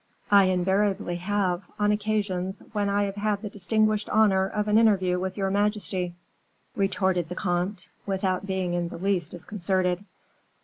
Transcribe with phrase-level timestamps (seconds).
[0.31, 5.19] "I invariably have, on occasions when I have had the distinguished honor of an interview
[5.19, 6.15] with your majesty,"
[6.75, 10.03] retorted the comte, without being in the least disconcerted.